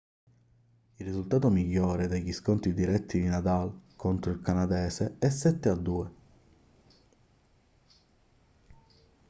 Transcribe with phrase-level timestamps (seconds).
[0.95, 6.11] il risultato migliore degli scontri diretti di nadal contro il canadese è 7-2